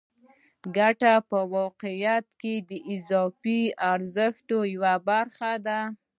ګته 0.75 1.13
په 1.29 1.39
واقعیت 1.55 2.25
کې 2.41 2.53
د 2.69 2.71
اضافي 2.93 3.61
ارزښت 3.91 4.47
یوه 4.73 4.93
برخه 5.09 5.51
ده 5.65 5.79